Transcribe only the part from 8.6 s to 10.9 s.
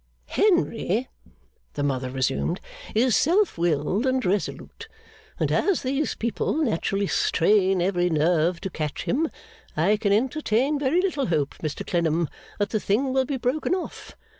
to catch him, I can entertain